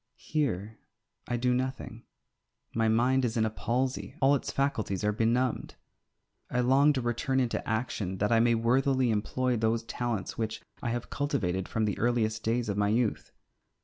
Here 0.17 0.79
I 1.27 1.37
do 1.37 1.53
nothing. 1.53 2.05
My 2.73 2.87
mind 2.87 3.23
is 3.23 3.37
in 3.37 3.45
a 3.45 3.51
palsy; 3.51 4.15
all 4.19 4.33
its 4.33 4.51
faculties 4.51 5.03
are 5.03 5.11
benumbed. 5.11 5.75
I 6.49 6.61
long 6.61 6.91
to 6.93 7.01
return 7.01 7.39
into 7.39 7.61
action, 7.69 8.17
that 8.17 8.31
I 8.31 8.39
may 8.39 8.55
worthily 8.55 9.11
employ 9.11 9.57
those 9.57 9.83
talents 9.83 10.39
which 10.39 10.63
I 10.81 10.89
have 10.89 11.11
cultivated 11.11 11.67
from 11.69 11.85
the 11.85 11.99
earliest 11.99 12.41
days 12.41 12.67
of 12.67 12.77
my 12.77 12.89
youth. 12.89 13.31